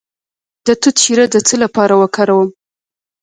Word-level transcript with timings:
د 0.65 0.67
توت 0.81 0.95
شیره 1.03 1.25
د 1.31 1.35
څه 1.47 1.55
لپاره 1.63 1.93
وکاروم؟ 2.01 2.49